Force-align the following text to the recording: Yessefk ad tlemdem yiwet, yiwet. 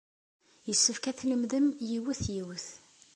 Yessefk 0.67 1.05
ad 1.07 1.17
tlemdem 1.17 1.67
yiwet, 1.87 2.21
yiwet. 2.33 2.67